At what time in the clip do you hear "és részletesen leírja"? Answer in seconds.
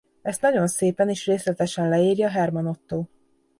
1.09-2.29